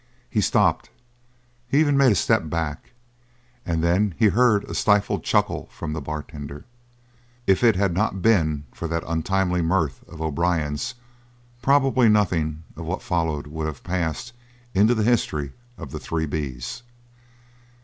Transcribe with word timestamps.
He 0.31 0.41
stopped; 0.41 0.89
he 1.67 1.79
even 1.79 1.95
made 1.95 2.11
a 2.11 2.15
step 2.15 2.49
back; 2.49 2.93
and 3.63 3.83
then 3.83 4.15
he 4.17 4.29
heard 4.29 4.63
a 4.63 4.73
stifled 4.73 5.23
chuckle 5.23 5.67
from 5.71 5.93
the 5.93 6.01
bartender. 6.01 6.65
If 7.45 7.63
it 7.63 7.75
had 7.75 7.93
not 7.93 8.19
been 8.23 8.63
for 8.71 8.87
that 8.87 9.03
untimely 9.05 9.61
mirth 9.61 10.03
of 10.07 10.19
O'Brien's 10.19 10.95
probably 11.61 12.09
nothing 12.09 12.63
of 12.75 12.83
what 12.85 13.03
followed 13.03 13.45
would 13.45 13.67
have 13.67 13.83
passed 13.83 14.33
into 14.73 14.95
the 14.95 15.03
history 15.03 15.53
of 15.77 15.91
the 15.91 15.99
Three 15.99 16.25
B's. 16.25 16.81